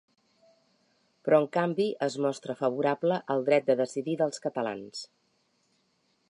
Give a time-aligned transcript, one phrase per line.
[1.27, 5.05] Però en canvi, es mostra favorable al dret de decidir dels catalans.